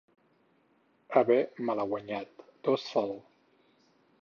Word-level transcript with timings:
Haver 1.17 1.43
malaguanyat, 1.69 2.33
tost 2.69 2.91
fall. 2.97 3.17